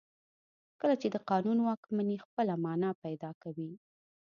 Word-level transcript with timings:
کله 0.79 0.95
چې 1.01 1.07
د 1.11 1.15
قانون 1.29 1.57
واکمني 1.61 2.17
خپله 2.25 2.53
معنا 2.63 2.89
پیدا 3.03 3.31
کوي. 3.41 3.71